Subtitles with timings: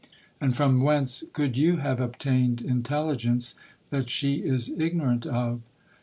[0.41, 3.53] '—'And from whence could you have obtained intelligence
[3.91, 5.61] that she is ignorant of?'